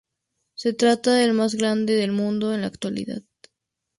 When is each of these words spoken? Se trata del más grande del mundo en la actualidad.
Se 0.55 0.73
trata 0.73 1.13
del 1.13 1.33
más 1.33 1.53
grande 1.53 1.93
del 1.93 2.11
mundo 2.11 2.55
en 2.55 2.61
la 2.61 2.67
actualidad. 2.69 3.21